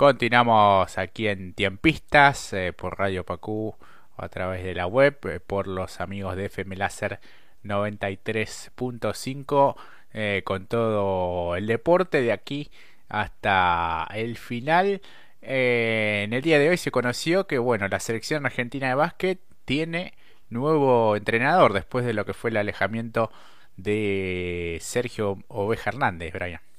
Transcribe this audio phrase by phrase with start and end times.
[0.00, 3.76] Continuamos aquí en Tiempistas eh, por Radio Pacú
[4.16, 7.20] a través de la web, eh, por los amigos de FM Láser
[7.64, 9.76] 93.5
[10.14, 12.70] eh, con todo el deporte de aquí
[13.10, 15.02] hasta el final.
[15.42, 20.14] en el día de hoy se conoció que bueno, la selección argentina de básquet tiene
[20.48, 23.30] nuevo entrenador después de lo que fue el alejamiento
[23.76, 26.69] de Sergio Oveja Hernández, Brian.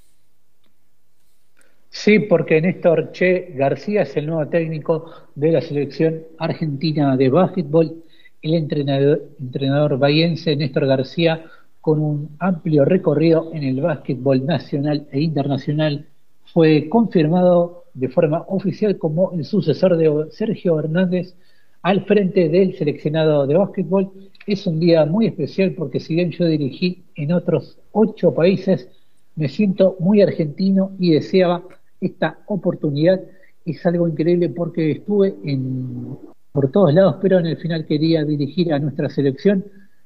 [1.94, 8.04] Sí, porque Néstor Che García es el nuevo técnico de la selección argentina de básquetbol.
[8.42, 11.46] El entrenador, entrenador bahiense Néstor García,
[11.82, 16.08] con un amplio recorrido en el básquetbol nacional e internacional,
[16.54, 21.36] fue confirmado de forma oficial como el sucesor de Sergio Hernández
[21.82, 24.12] al frente del seleccionado de básquetbol.
[24.48, 28.90] Es un día muy especial porque si bien yo dirigí en otros ocho países,
[29.36, 31.64] me siento muy argentino y deseaba
[32.02, 33.22] esta oportunidad.
[33.64, 36.18] Es algo increíble porque estuve en,
[36.52, 39.64] por todos lados, pero en el final quería dirigir a nuestra selección.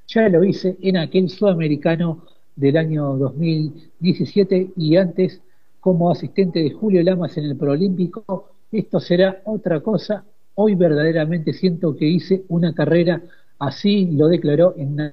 [0.07, 5.41] Ya lo hice en aquel sudamericano del año 2017 y antes
[5.79, 8.51] como asistente de Julio Lamas en el Proolímpico.
[8.71, 10.25] Esto será otra cosa.
[10.55, 13.21] Hoy verdaderamente siento que hice una carrera,
[13.59, 15.11] así lo declaró en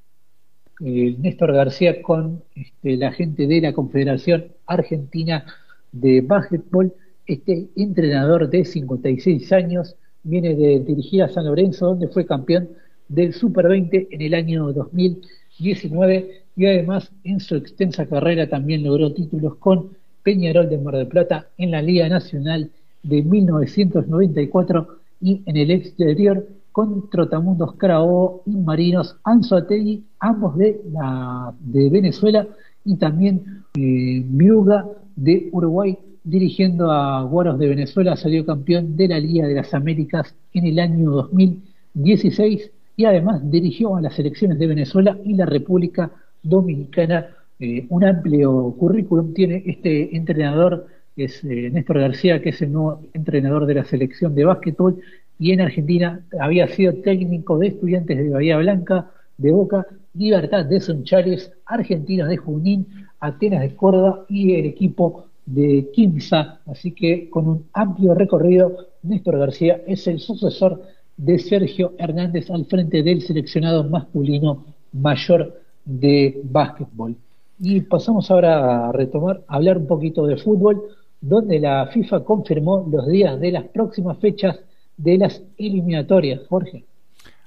[0.85, 5.45] eh, Néstor García con este, la gente de la Confederación Argentina
[5.93, 6.93] de básquetbol.
[7.27, 12.69] Este entrenador de 56 años viene de dirigir a San Lorenzo, donde fue campeón
[13.09, 19.13] del Super 20 en el año 2019 y además en su extensa carrera también logró
[19.13, 19.91] títulos con
[20.23, 22.71] Peñarol de Mar del Plata en la Liga Nacional
[23.03, 24.89] de 1994
[25.21, 32.47] y en el exterior con Trotamundos Carabobo y Marinos Anzoategui, ambos de, la, de Venezuela,
[32.85, 39.19] y también eh, Miuga de Uruguay, dirigiendo a Guaros de Venezuela, salió campeón de la
[39.19, 44.67] Liga de las Américas en el año 2016 y además dirigió a las selecciones de
[44.67, 46.11] Venezuela y la República
[46.43, 47.29] Dominicana.
[47.59, 50.87] Eh, un amplio currículum tiene este entrenador,
[51.17, 55.01] es eh, Néstor García, que es el nuevo entrenador de la selección de básquetbol,
[55.39, 60.81] y en Argentina había sido técnico de estudiantes de Bahía Blanca, de Boca, Libertad de
[60.81, 62.87] Sonchales, Argentinos de Junín,
[63.23, 66.61] Atenas de Córdoba y el equipo de Quimsa.
[66.67, 70.83] Así que con un amplio recorrido, Néstor García es el sucesor
[71.17, 77.17] de Sergio Hernández al frente del seleccionado masculino mayor de básquetbol.
[77.61, 80.83] Y pasamos ahora a retomar, a hablar un poquito de fútbol,
[81.21, 84.59] donde la FIFA confirmó los días de las próximas fechas
[84.97, 86.85] de las eliminatorias, Jorge.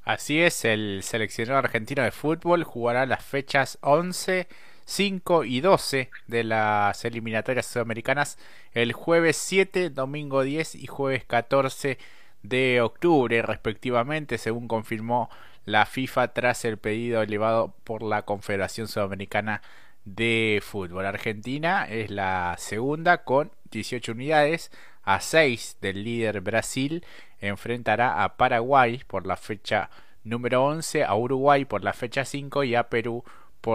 [0.06, 4.48] Así es, el seleccionado argentino de fútbol jugará las fechas 11
[4.86, 8.38] 5 y 12 de las eliminatorias sudamericanas
[8.74, 11.98] el jueves 7, domingo 10 y jueves 14
[12.44, 15.30] de octubre respectivamente, según confirmó
[15.66, 19.62] la FIFA tras el pedido elevado por la Confederación Sudamericana
[20.06, 21.06] de Fútbol.
[21.06, 24.72] Argentina es la segunda con 18 unidades,
[25.04, 27.04] a 6 del líder Brasil,
[27.40, 29.90] enfrentará a Paraguay por la fecha
[30.24, 33.24] número 11, a Uruguay por la fecha 5 y a Perú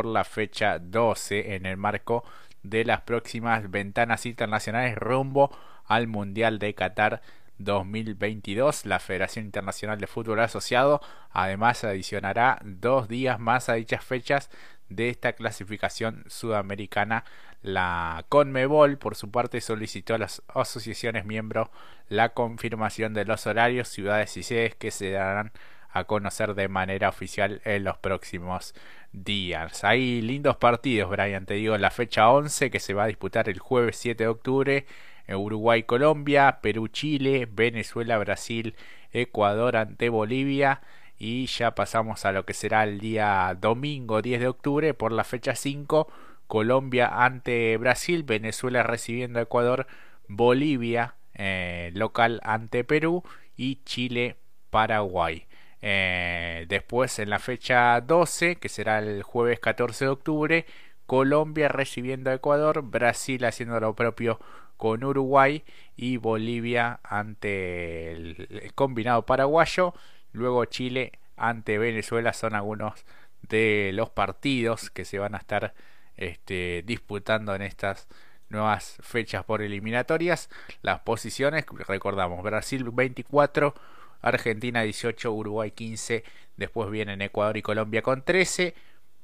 [0.06, 2.24] la fecha 12 en el marco
[2.62, 5.50] de las próximas ventanas internacionales rumbo
[5.84, 7.22] al Mundial de Qatar
[7.58, 8.86] 2022.
[8.86, 14.50] La Federación Internacional de Fútbol Asociado además adicionará dos días más a dichas fechas
[14.88, 17.24] de esta clasificación sudamericana.
[17.62, 21.68] La CONMEBOL, por su parte, solicitó a las asociaciones miembros
[22.08, 25.52] la confirmación de los horarios, ciudades y sedes que se darán
[25.92, 28.74] a conocer de manera oficial en los próximos
[29.12, 29.84] días.
[29.84, 33.58] Hay lindos partidos, Brian, te digo, la fecha 11 que se va a disputar el
[33.58, 34.86] jueves 7 de octubre,
[35.28, 38.74] Uruguay-Colombia, Perú-Chile, Venezuela-Brasil,
[39.12, 40.80] Ecuador ante Bolivia
[41.18, 45.24] y ya pasamos a lo que será el día domingo 10 de octubre por la
[45.24, 46.08] fecha 5,
[46.46, 49.86] Colombia ante Brasil, Venezuela recibiendo a Ecuador,
[50.28, 53.22] Bolivia eh, local ante Perú
[53.56, 55.46] y Chile-Paraguay.
[55.82, 60.67] Eh, después en la fecha 12, que será el jueves 14 de octubre,
[61.06, 64.38] Colombia recibiendo a Ecuador, Brasil haciendo lo propio
[64.77, 65.65] con Uruguay
[65.97, 69.94] y Bolivia ante el combinado paraguayo,
[70.32, 73.05] luego Chile ante Venezuela son algunos
[73.43, 75.75] de los partidos que se van a estar
[76.17, 78.09] este, disputando en estas
[78.50, 80.50] nuevas fechas por eliminatorias.
[80.82, 83.75] Las posiciones, recordamos, Brasil 24,
[84.22, 86.25] Argentina 18, Uruguay 15,
[86.56, 88.75] después vienen Ecuador y Colombia con 13,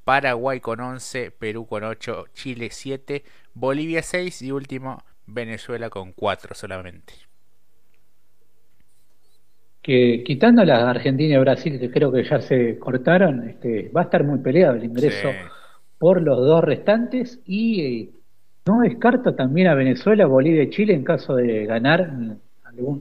[0.04, 6.54] Paraguay con 11, Perú con 8, Chile 7, Bolivia 6 y último Venezuela con 4
[6.54, 7.26] solamente.
[9.86, 14.04] que quitando las Argentina y Brasil, que creo que ya se cortaron, este, va a
[14.04, 15.28] estar muy peleado el ingreso
[15.96, 18.10] por los dos restantes y eh,
[18.66, 22.10] no descarto también a Venezuela, Bolivia y Chile en caso de ganar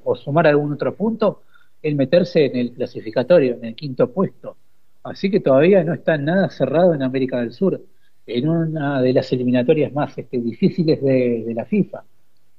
[0.03, 1.41] o sumar algún otro punto,
[1.87, 4.57] el meterse en el clasificatorio, en el quinto puesto.
[5.03, 7.81] Así que todavía no está nada cerrado en América del Sur,
[8.25, 12.03] en una de las eliminatorias más este, difíciles de la FIFA.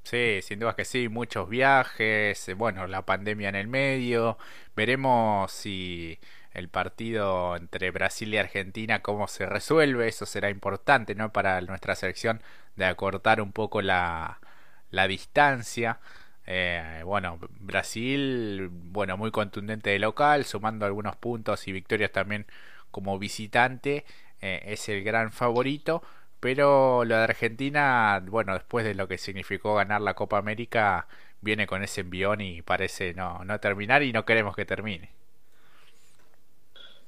[0.03, 4.37] Sí, sin duda que sí, muchos viajes, bueno, la pandemia en el medio,
[4.73, 6.17] veremos si
[6.53, 11.33] el partido entre Brasil y Argentina, cómo se resuelve, eso será importante, ¿no?
[11.33, 12.41] Para nuestra selección
[12.77, 14.39] de acortar un poco la,
[14.91, 15.99] la distancia.
[16.47, 22.45] Eh, bueno, Brasil, bueno, muy contundente de local, sumando algunos puntos y victorias también
[22.91, 24.05] como visitante,
[24.41, 26.01] eh, es el gran favorito.
[26.39, 31.07] Pero lo de Argentina, bueno, después de lo que significó ganar la Copa América,
[31.41, 35.09] viene con ese envión y parece no, no terminar y no queremos que termine.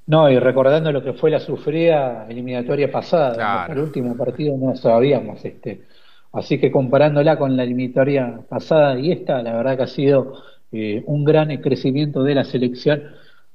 [0.07, 5.45] No, y recordando lo que fue la sufrida eliminatoria pasada, el último partido no sabíamos,
[5.45, 5.85] este,
[6.31, 10.33] así que comparándola con la eliminatoria pasada y esta, la verdad que ha sido
[10.71, 13.03] eh, un gran crecimiento de la selección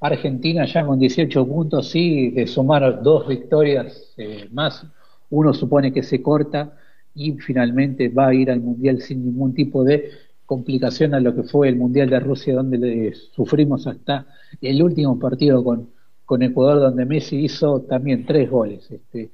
[0.01, 4.87] argentina ya con 18 puntos y de sumar dos victorias eh, más
[5.31, 6.77] uno supone que se corta
[7.15, 10.11] y finalmente va a ir al Mundial sin ningún tipo de
[10.47, 14.27] complicación a lo que fue el Mundial de Rusia, donde le sufrimos hasta
[14.61, 15.91] el último partido con,
[16.25, 18.91] con Ecuador, donde Messi hizo también tres goles.
[18.91, 19.31] Este,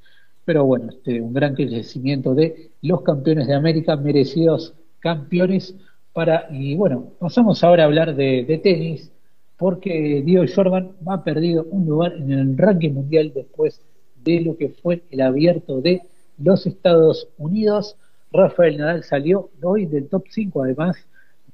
[0.51, 5.77] pero bueno, este, un gran crecimiento de los campeones de América, merecidos campeones.
[6.13, 9.13] Para, y bueno, pasamos ahora a hablar de, tenis,
[9.57, 13.81] porque Diego Jordan ha perdido un lugar en el ranking mundial después
[14.25, 16.03] de lo que fue el abierto de
[16.37, 17.97] los Estados Unidos.
[18.33, 20.97] Rafael Nadal salió hoy del top 5 además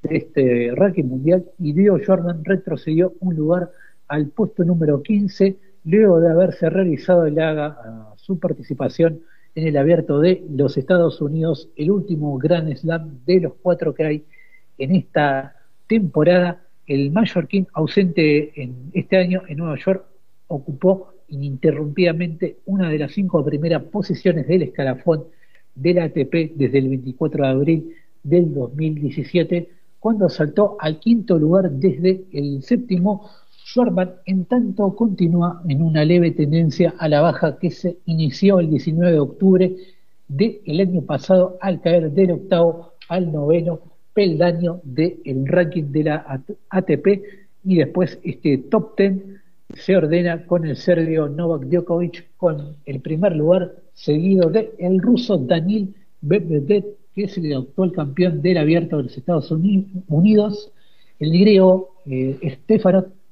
[0.04, 3.70] de este ranking mundial y Dio Jordan retrocedió un lugar
[4.08, 5.54] al puesto número 15
[5.84, 9.20] luego de haberse realizado el haga su participación
[9.54, 14.04] en el abierto de los Estados Unidos, el último Grand Slam de los cuatro que
[14.04, 14.24] hay
[14.78, 15.54] en esta
[15.86, 16.62] temporada.
[16.88, 20.04] El mallorquín ausente en este año en Nueva York
[20.48, 25.24] ocupó ininterrumpidamente una de las cinco primeras posiciones del escalafón
[25.74, 27.94] del ATP desde el 24 de abril
[28.24, 29.68] del 2017,
[30.00, 33.30] cuando saltó al quinto lugar desde el séptimo.
[33.76, 38.70] Schwarman, en tanto, continúa en una leve tendencia a la baja que se inició el
[38.70, 39.76] 19 de octubre
[40.28, 43.80] del año pasado al caer del octavo al noveno
[44.14, 47.06] peldaño del ranking de la ATP
[47.66, 49.42] y después este top ten
[49.74, 55.36] se ordena con el serbio Novak Djokovic con el primer lugar, seguido de el ruso
[55.36, 56.82] Daniil Medvedev,
[57.14, 60.72] que es el actual campeón del abierto de los Estados Unidos.
[61.18, 62.38] El griego eh,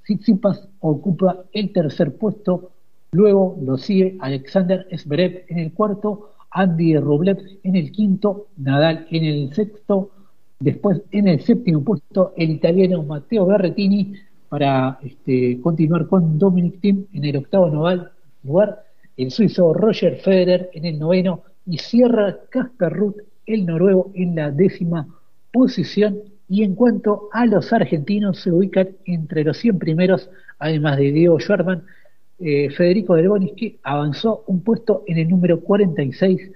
[0.05, 2.71] Tsitsipas ocupa el tercer puesto,
[3.13, 9.25] luego lo sigue Alexander Zverev en el cuarto, Andy Rublev en el quinto, Nadal en
[9.25, 10.11] el sexto,
[10.61, 14.15] después en el séptimo puesto el italiano Matteo Berrettini,
[14.49, 17.69] para este, continuar con Dominic Thiem en el octavo
[18.45, 18.85] lugar,
[19.17, 22.93] el suizo Roger Federer en el noveno y cierra Casper
[23.47, 25.09] el noruego, en la décima
[25.53, 26.21] posición.
[26.49, 31.41] Y en cuanto a los argentinos, se ubican entre los 100 primeros, además de Diego
[31.41, 31.85] Schwarman,
[32.39, 36.51] eh, Federico Del que avanzó un puesto en el número 46,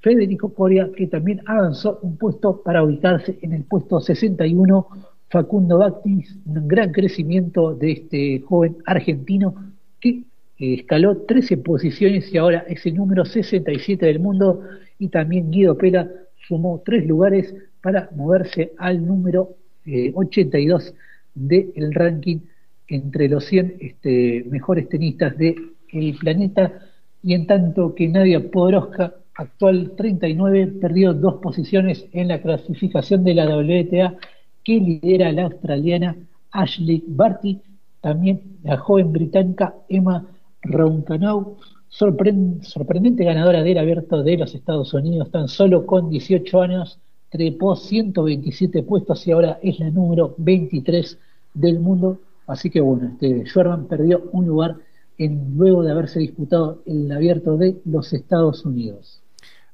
[0.00, 4.86] Federico Coria, que también avanzó un puesto para ubicarse en el puesto 61
[5.30, 9.54] Facundo Bactis, un gran crecimiento de este joven argentino
[10.00, 10.24] que eh,
[10.58, 14.62] escaló 13 posiciones y ahora es el número 67 del mundo
[14.98, 16.10] y también Guido Pela
[16.46, 17.54] sumó tres lugares
[17.88, 20.92] para moverse al número 82 eh,
[21.34, 22.40] del ranking
[22.86, 25.72] entre los 100 este, mejores tenistas del
[26.20, 26.82] planeta.
[27.22, 33.32] Y en tanto que Nadia Podoroska, actual 39, perdió dos posiciones en la clasificación de
[33.32, 34.16] la WTA
[34.62, 36.14] que lidera la australiana
[36.50, 37.58] Ashley Barty,
[38.02, 40.26] también la joven británica Emma
[40.60, 41.56] Rauncanau,
[41.88, 48.82] sorprendente ganadora del abierto de los Estados Unidos, tan solo con 18 años, trepó 127
[48.82, 51.18] puestos y ahora es la número 23
[51.54, 52.20] del mundo.
[52.46, 53.44] Así que bueno, este,
[53.88, 54.76] perdió un lugar
[55.18, 59.22] en, luego de haberse disputado el abierto de los Estados Unidos.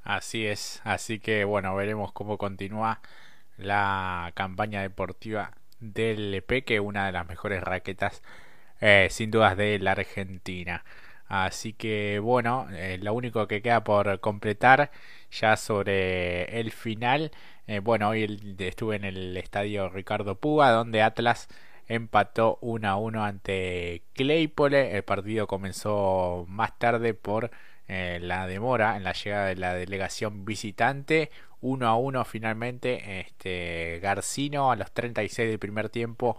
[0.03, 3.01] Así es, así que bueno, veremos cómo continúa
[3.57, 8.23] la campaña deportiva del EP, que es una de las mejores raquetas
[8.81, 10.85] eh, sin dudas de la Argentina.
[11.27, 14.91] Así que bueno, eh, lo único que queda por completar
[15.41, 17.33] ya sobre el final.
[17.67, 21.49] Eh, bueno, hoy estuve en el estadio Ricardo Puga, donde Atlas
[21.89, 24.97] empató 1 a 1 ante Claypole.
[24.97, 27.51] El partido comenzó más tarde por
[27.89, 31.31] eh, la demora en la llegada de la delegación visitante.
[31.61, 33.21] 1 a 1 finalmente.
[33.21, 36.37] Este, Garcino a los 36 del primer tiempo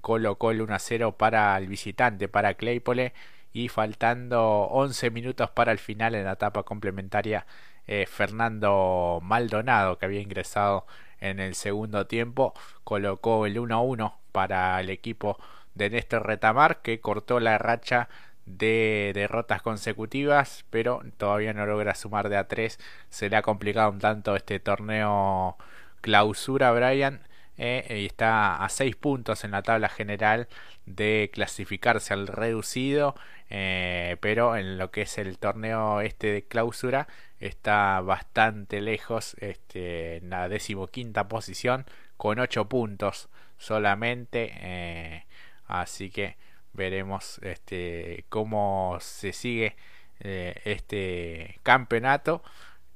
[0.00, 3.12] colocó el 1 a 0 para el visitante, para Claypole.
[3.52, 7.46] Y faltando 11 minutos para el final en la etapa complementaria,
[7.86, 10.86] eh, Fernando Maldonado, que había ingresado
[11.20, 15.38] en el segundo tiempo, colocó el 1 a 1 para el equipo
[15.74, 18.08] de Néstor Retamar, que cortó la racha
[18.46, 22.78] de derrotas consecutivas, pero todavía no logra sumar de a 3.
[23.10, 25.56] Se le ha complicado un tanto este torneo
[26.00, 27.20] clausura, Brian.
[27.62, 30.48] Eh, y está a 6 puntos en la tabla general
[30.86, 33.14] de clasificarse al reducido,
[33.50, 37.06] eh, pero en lo que es el torneo este de clausura
[37.38, 41.84] está bastante lejos, este, en la decimoquinta posición
[42.16, 45.26] con 8 puntos solamente, eh,
[45.66, 46.38] así que
[46.72, 49.76] veremos este, cómo se sigue
[50.20, 52.42] este campeonato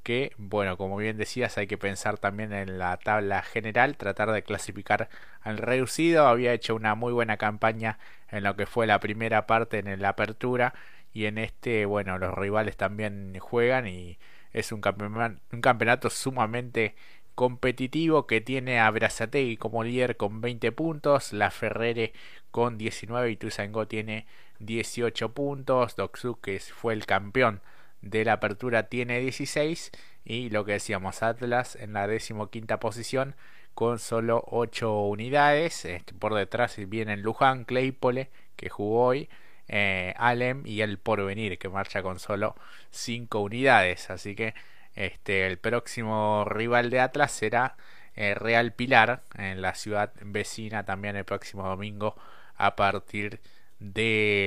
[0.05, 4.45] que, bueno, como bien decías, hay que pensar también en la tabla general, tratar de
[4.45, 5.09] clasificar
[5.41, 6.29] al reducido.
[6.29, 7.99] Había hecho una muy buena campaña
[8.31, 10.75] en lo que fue la primera parte en la apertura
[11.13, 14.19] y en este, bueno, los rivales también juegan y
[14.53, 16.95] es un campeonato, sumamente
[17.35, 22.13] competitivo que tiene a Brazategui como líder con 20 puntos, la Ferrere
[22.51, 24.27] con 19 y Tuzango tiene
[24.61, 27.61] 18 puntos, Doxu que fue el campeón
[28.05, 29.91] de la apertura tiene 16
[30.25, 33.35] y lo que decíamos Atlas en la decimoquinta posición
[33.75, 39.29] con solo 8 unidades este, por detrás vienen Luján, Claypole que jugó hoy
[39.69, 42.55] eh, Alem y el Porvenir que marcha con solo
[42.91, 44.11] 5 unidades.
[44.11, 44.55] Así que
[44.95, 47.77] este el próximo rival de Atlas será
[48.15, 52.17] eh, Real Pilar en la ciudad vecina también el próximo domingo
[52.57, 53.64] a partir de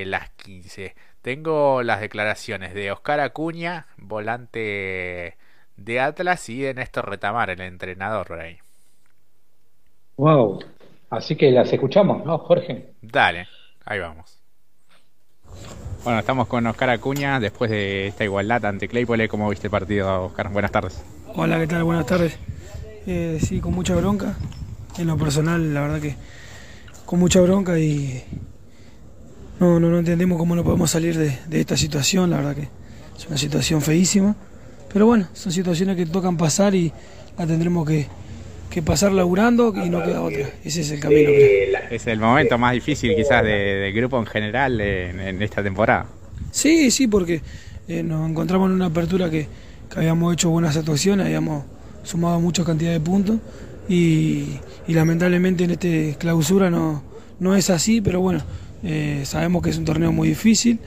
[0.05, 0.95] las 15
[1.27, 5.35] tengo las declaraciones de Oscar Acuña, volante
[5.75, 8.59] de Atlas, y de Néstor Retamar, el entrenador por ahí.
[10.15, 10.63] Wow,
[11.09, 12.93] así que las escuchamos, ¿no, Jorge?
[13.01, 13.45] Dale,
[13.83, 14.39] ahí vamos.
[16.05, 19.27] Bueno, estamos con Oscar Acuña después de esta igualdad ante Claypole.
[19.27, 20.49] ¿Cómo viste el partido, Oscar?
[20.49, 21.03] Buenas tardes.
[21.35, 21.83] Hola, ¿qué tal?
[21.83, 22.39] Buenas tardes.
[23.05, 24.37] Eh, sí, con mucha bronca.
[24.97, 26.15] En lo personal, la verdad que
[27.05, 28.23] con mucha bronca y,
[29.59, 32.67] no, no, no entendemos cómo no podemos salir de, esta situación, la verdad que
[33.17, 34.35] es una situación feísima.
[34.91, 36.91] Pero bueno, son situaciones que tocan pasar y
[37.37, 38.07] la tendremos que,
[38.85, 40.51] pasar laburando y no queda otra.
[40.63, 41.31] Ese es el camino.
[41.89, 46.05] Es el momento más difícil quizás del grupo en general en, esta temporada.
[46.51, 47.41] Sí, sí, porque
[47.87, 49.47] eh, nos encontramos en una apertura que,
[49.95, 51.65] habíamos hecho buenas actuaciones, habíamos
[52.03, 53.37] sumado mucha cantidad de puntos
[53.89, 57.01] y, lamentablemente en este clausura no,
[57.39, 58.43] no es así, pero bueno
[58.83, 60.79] eh, sabemos que es un torneo muy difícil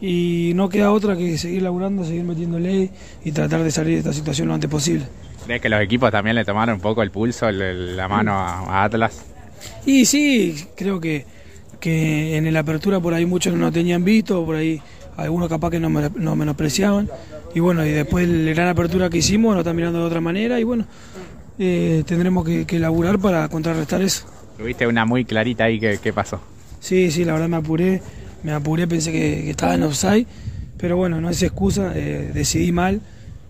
[0.00, 2.90] y no queda otra que seguir laburando, seguir metiéndole
[3.24, 5.06] y tratar de salir de esta situación lo antes posible.
[5.44, 9.24] ¿Crees que los equipos también le tomaron un poco el pulso, la mano a, Atlas?
[9.86, 11.24] Y sí, creo que,
[11.80, 14.80] que en la apertura por ahí muchos no tenían visto, por ahí
[15.16, 17.08] algunos capaz que nos no menospreciaban.
[17.54, 20.60] Y bueno, y después la gran apertura que hicimos nos están mirando de otra manera
[20.60, 20.84] y bueno,
[21.58, 24.26] eh, tendremos que, que, laburar para contrarrestar eso.
[24.58, 26.40] Tuviste una muy clarita ahí, ¿qué pasó?
[26.80, 28.02] Sí, sí, la verdad me apuré,
[28.42, 30.26] me apuré, pensé que, estaba en offside,
[30.76, 33.00] pero bueno, no es excusa, eh, decidí mal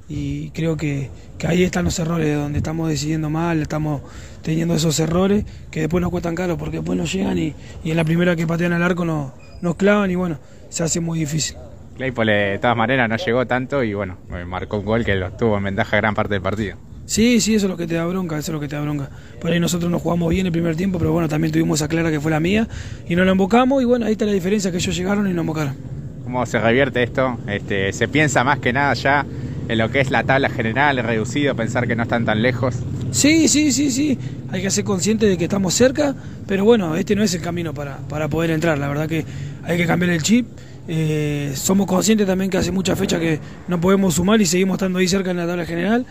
[0.09, 1.11] y creo que,
[1.47, 4.03] ahí están los errores, donde estamos decidiendo mal, estamos
[4.43, 7.55] teniendo esos errores que después nos cuestan caro porque después nos llegan y,
[7.85, 10.39] en la primera que patean al arco nos, nos clavan y bueno,
[10.71, 11.57] se hace muy difícil.
[11.97, 14.17] Claypole de todas maneras no llegó tanto y bueno,
[14.47, 16.77] marcó un gol que lo tuvo en ventaja gran parte del partido.
[17.09, 18.83] Sí, sí, eso es lo que te da bronca, eso es lo que te da
[18.83, 19.09] bronca.
[19.41, 22.11] Por ahí nosotros nos jugamos bien el primer tiempo, pero bueno, también tuvimos esa clara
[22.11, 22.69] que fue la mía
[23.09, 25.41] y no la embocamos y bueno, ahí está la diferencia que ellos llegaron y no
[25.41, 25.75] embocaron.
[26.23, 27.38] ¿Cómo se revierte esto?
[27.49, 29.25] Este, ¿Se piensa más que nada ya
[29.69, 32.75] en lo que es la tabla general, reducido, pensar que no están tan lejos?
[33.11, 34.19] Sí, sí, sí, sí.
[34.50, 36.15] Hay que ser consciente de que estamos cerca,
[36.47, 38.77] pero bueno, este no es el camino para, para poder entrar.
[38.77, 39.25] La verdad que
[39.65, 40.47] hay que cambiar el chip.
[40.87, 44.99] Eh, somos conscientes también que hace mucha fecha que no podemos sumar y seguimos estando
[44.99, 46.05] ahí cerca en la tabla general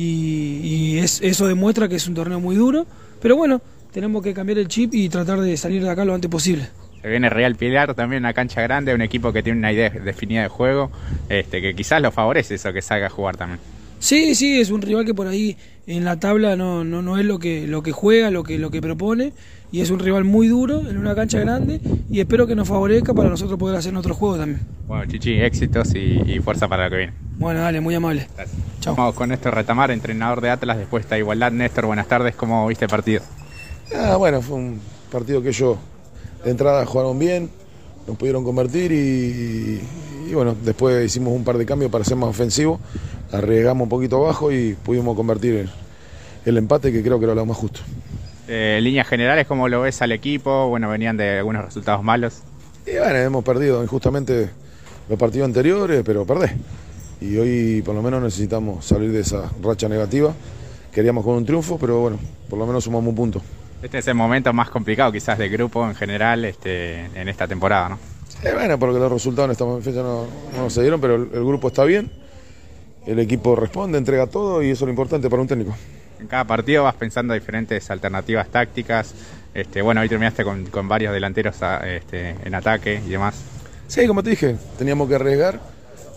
[0.00, 2.86] y, es, eso demuestra que es un torneo muy duro,
[3.20, 3.60] pero bueno,
[3.92, 6.68] tenemos que cambiar el chip y tratar de salir de acá lo antes posible.
[7.02, 10.42] Se viene Real Pilar, también una cancha grande, un equipo que tiene una idea definida
[10.42, 10.92] de juego,
[11.28, 13.58] este, que quizás lo favorece eso que salga a jugar también.
[13.98, 15.56] Sí, sí, es un rival que por ahí
[15.88, 18.70] en la tabla no, no, no es lo que, lo que juega, lo que, lo
[18.70, 19.32] que propone,
[19.70, 23.14] y es un rival muy duro en una cancha grande, y espero que nos favorezca
[23.14, 24.60] para nosotros poder hacer otro juego también.
[24.86, 27.12] Bueno, Chichi, éxitos y, fuerza para lo que viene.
[27.38, 28.26] Bueno, dale, muy amable.
[28.36, 28.58] Gracias.
[28.80, 28.94] Chao.
[28.96, 31.52] Vamos con Néstor Retamar, entrenador de Atlas después de esta igualdad.
[31.52, 33.22] Néstor, buenas tardes, ¿cómo viste el partido?
[33.94, 35.76] Ah, bueno, fue un partido que ellos
[36.44, 37.50] de entrada jugaron bien,
[38.06, 39.80] nos pudieron convertir y,
[40.32, 42.80] bueno, después hicimos un par de cambios para ser más ofensivo,
[43.32, 45.68] arriesgamos un poquito abajo y pudimos convertir
[46.44, 47.80] el, empate que creo que era lo más justo.
[48.48, 50.68] Eh, líneas generales, ¿cómo lo ves al equipo?
[50.68, 52.42] Bueno, venían de algunos resultados malos.
[52.86, 54.48] Y bueno, hemos perdido injustamente
[55.08, 56.52] los partidos anteriores, pero perdés.
[57.20, 60.32] Y hoy por lo menos necesitamos salir de esa racha negativa.
[60.92, 63.42] Queríamos con un triunfo, pero bueno, por lo menos sumamos un punto.
[63.82, 67.90] Este es el momento más complicado quizás del grupo en general este, en esta temporada,
[67.90, 67.98] ¿no?
[68.54, 70.26] bueno, porque los resultados en esta fecha no,
[70.56, 72.10] no se dieron, pero el, grupo está bien,
[73.06, 75.74] el equipo responde, entrega todo y eso es lo importante para un técnico.
[76.20, 79.14] En cada partido vas pensando diferentes alternativas tácticas.
[79.54, 83.36] Este, bueno, hoy terminaste con, varios delanteros este, en ataque y demás.
[83.86, 85.60] Sí, como te dije, teníamos que arriesgar,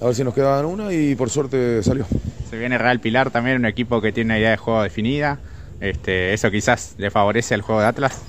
[0.02, 2.06] a ver si nos quedaban una y por suerte salió.
[2.50, 5.40] Se viene Real Pilar también, un equipo que tiene una idea de juego definida.
[5.80, 8.22] Este, ¿Eso quizás le favorece al juego de Atlas?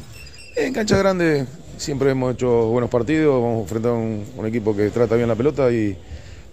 [0.57, 4.91] En cancha grande siempre hemos hecho buenos partidos, vamos a a un, un equipo que
[4.91, 5.99] trata bien la pelota y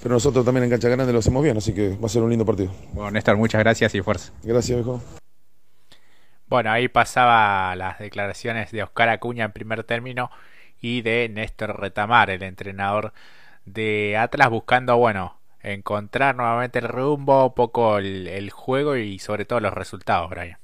[0.02, 2.30] pero nosotros también en cancha grande lo hacemos bien, así que va a ser un
[2.30, 2.72] lindo partido.
[2.94, 4.32] Bueno, Néstor, muchas gracias y fuerza.
[4.44, 5.02] Gracias, viejo.
[6.48, 10.32] Bueno, ahí pasaba las declaraciones de Oscar Acuña en primer término
[10.82, 13.14] y de Néstor Retamar, el entrenador
[13.66, 19.60] de Atlas, buscando, bueno, encontrar nuevamente el rumbo, un poco el juego y sobre todo
[19.60, 20.58] los resultados, Brian.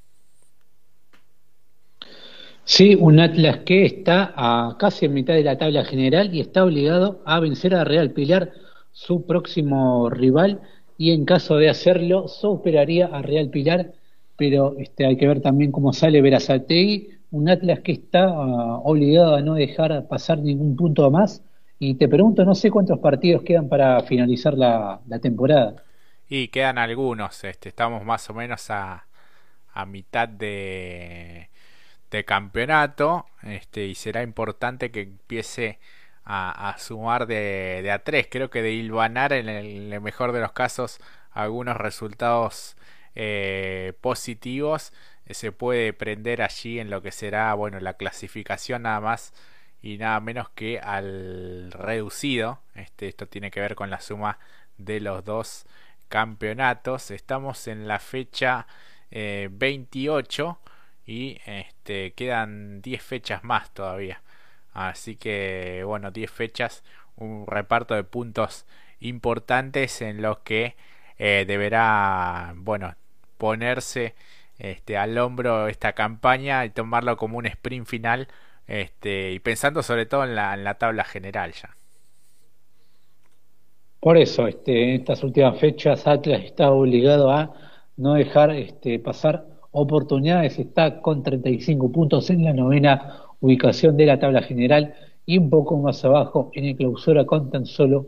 [2.63, 6.63] Sí, un Atlas que está a casi en mitad de la tabla general y está
[6.63, 8.53] obligado a vencer a Real Pilar,
[8.95, 10.61] su próximo rival,
[10.97, 13.91] y en caso de hacerlo, superaría a Real Pilar,
[14.37, 19.35] pero este, hay que ver también cómo sale Verazategui, un Atlas que está ah, obligado
[19.35, 21.43] a no dejar pasar ningún punto más.
[21.77, 25.83] Y te pregunto, no sé cuántos partidos quedan para finalizar la, temporada.
[26.29, 29.07] Y quedan algunos, este, estamos más o menos a,
[29.73, 31.49] a mitad de
[32.25, 35.79] campeonato este, y será importante que empiece
[36.25, 38.27] a, sumar de, a tres.
[38.29, 40.99] Creo que de hilvanar en el, mejor de los casos
[41.31, 42.75] algunos resultados
[43.15, 44.93] eh, positivos
[45.25, 49.33] eh, se puede prender allí en lo que será bueno la clasificación nada más
[49.81, 52.59] y nada menos que al reducido.
[52.73, 54.39] Este, esto tiene que ver con la suma
[54.77, 55.65] de los dos
[56.09, 57.11] campeonatos.
[57.11, 58.67] Estamos en la fecha
[59.11, 60.59] 28
[61.05, 64.21] eh, y este, quedan 10 fechas más todavía.
[64.75, 66.83] Así que bueno, 10 fechas,
[67.15, 68.65] un reparto de puntos
[68.99, 70.75] importantes en los que
[71.17, 72.93] eh, deberá, bueno,
[73.37, 74.15] ponerse
[74.59, 78.27] este, al hombro esta campaña y tomarlo como un sprint final
[78.67, 81.75] este, y pensando sobre todo en la, en la tabla general ya.
[84.01, 87.53] Por eso, este, en estas últimas fechas Atlas está obligado a
[87.95, 94.19] no dejar este, pasar oportunidades, está con 35 puntos en la novena ubicación de la
[94.19, 94.93] tabla general
[95.25, 98.05] y un poco más abajo en el clausura con tan solo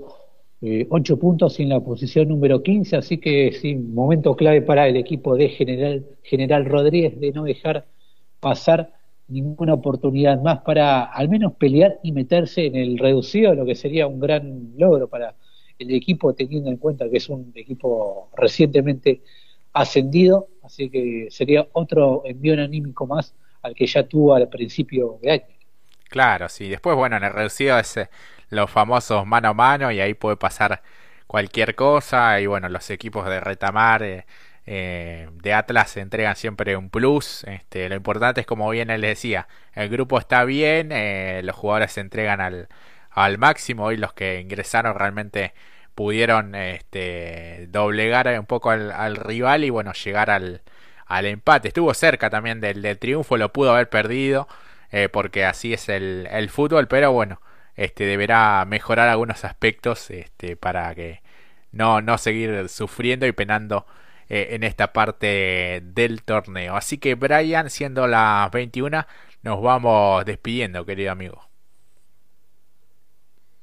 [0.61, 4.95] eh, 8 puntos en la posición número 15, así que sí, momento clave para el
[4.97, 7.85] equipo de General, General Rodríguez de no dejar
[8.39, 8.93] pasar
[9.27, 14.07] ninguna oportunidad más para al menos pelear y meterse en el reducido, lo que sería
[14.07, 15.35] un gran logro para
[15.77, 19.21] el equipo teniendo en cuenta que es un equipo recientemente
[19.73, 23.35] ascendido, así que sería otro envío anímico más
[23.67, 25.45] al que ya tuvo al principio de año.
[26.09, 26.69] Claro, sí.
[26.69, 28.09] Después, bueno, en el reducido es eh,
[28.49, 30.81] los famosos mano a mano y ahí puede pasar
[31.27, 34.25] cualquier cosa y bueno, los equipos de retamar eh,
[34.65, 37.43] eh, de Atlas entregan siempre un plus.
[37.45, 40.89] Este, lo importante es como bien él decía, el grupo está bien,
[41.45, 42.69] los jugadores se entregan al,
[43.11, 45.53] al máximo y los que ingresaron realmente
[45.97, 50.61] pudieron este, doblegar un poco al, rival y bueno, llegar al,
[51.07, 51.69] al empate.
[51.69, 54.47] Estuvo cerca también del, del, triunfo, lo pudo haber perdido
[54.91, 57.41] eh, porque así es el, el, fútbol, pero bueno,
[57.75, 61.21] este, deberá mejorar algunos aspectos este, para que
[61.71, 63.85] no, no seguir sufriendo y penando
[64.29, 66.75] eh, en esta parte del torneo.
[66.75, 69.05] Así que Brian, siendo las 21,
[69.43, 71.41] nos vamos despidiendo, querido amigo.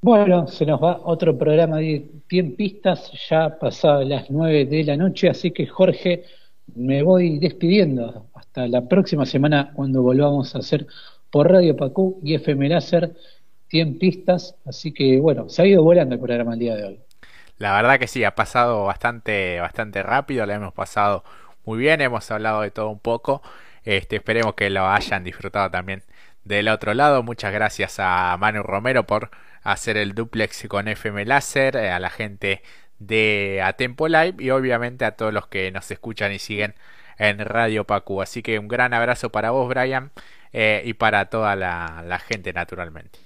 [0.01, 5.29] Bueno, se nos va otro programa de tiempistas, ya pasadas las nueve de la noche,
[5.29, 6.25] así que Jorge,
[6.73, 8.27] me voy despidiendo.
[8.33, 10.87] Hasta la próxima semana cuando volvamos a hacer
[11.29, 13.13] por Radio Pacú y FM Láser
[13.67, 14.55] tiempistas.
[14.65, 16.99] Así que bueno, se ha ido volando el programa el día de hoy.
[17.57, 21.23] La verdad que sí, ha pasado bastante, bastante rápido, lo hemos pasado
[21.63, 23.41] muy bien, hemos hablado de todo un poco.
[23.83, 26.03] Este, esperemos que lo hayan disfrutado también
[26.43, 27.23] del otro lado.
[27.23, 29.31] Muchas gracias a Manu Romero por
[29.63, 32.61] hacer el duplex con FM Láser, eh, a la gente
[32.99, 36.75] de Atempo Live y obviamente a todos los que nos escuchan y siguen
[37.17, 38.21] en Radio Pacu.
[38.21, 40.11] Así que un gran abrazo para vos, Brian.
[40.53, 43.19] eh, y para toda la, la gente naturalmente.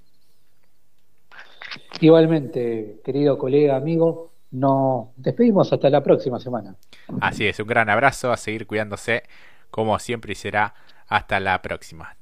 [2.01, 6.75] Igualmente, querido colega, amigo, nos despedimos hasta la próxima semana.
[7.19, 9.23] Así es, un gran abrazo, a seguir cuidándose
[9.69, 10.73] como siempre y será
[11.08, 12.15] hasta la próxima.